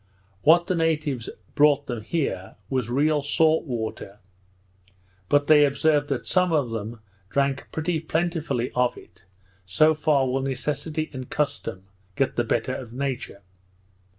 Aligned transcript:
What 0.41 0.65
the 0.65 0.73
natives 0.73 1.29
brought 1.53 1.85
them 1.85 2.01
here 2.01 2.55
was 2.71 2.89
real 2.89 3.21
salt 3.21 3.65
water; 3.65 4.17
but 5.29 5.45
they 5.45 5.63
observed 5.63 6.09
that 6.09 6.25
some 6.25 6.51
of 6.51 6.71
them 6.71 7.01
drank 7.29 7.67
pretty 7.71 7.99
plentifully 7.99 8.71
of 8.71 8.97
it, 8.97 9.25
so 9.63 9.93
far 9.93 10.25
will 10.27 10.41
necessity 10.41 11.11
and 11.13 11.29
custom 11.29 11.83
get 12.15 12.35
the 12.35 12.43
better 12.43 12.73
of 12.73 12.91
nature! 12.91 13.43